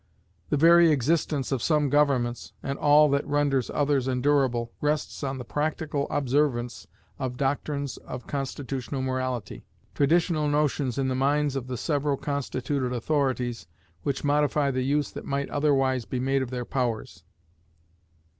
The 0.49 0.57
very 0.57 0.89
existence 0.91 1.51
of 1.51 1.61
some 1.61 1.87
governments, 1.87 2.53
and 2.63 2.79
all 2.79 3.07
that 3.09 3.23
renders 3.27 3.69
others 3.69 4.07
endurable, 4.07 4.71
rests 4.81 5.23
on 5.23 5.37
the 5.37 5.45
practical 5.45 6.07
observance 6.09 6.87
of 7.19 7.37
doctrines 7.37 7.97
of 7.97 8.25
constitutional 8.25 9.03
morality; 9.03 9.63
traditional 9.93 10.47
notions 10.47 10.97
in 10.97 11.07
the 11.07 11.13
minds 11.13 11.55
of 11.55 11.67
the 11.67 11.77
several 11.77 12.17
constituted 12.17 12.91
authorities, 12.91 13.67
which 14.01 14.23
modify 14.23 14.71
the 14.71 14.81
use 14.81 15.11
that 15.11 15.23
might 15.23 15.51
otherwise 15.51 16.05
be 16.05 16.19
made 16.19 16.41
of 16.41 16.49
their 16.49 16.65
powers. 16.65 17.23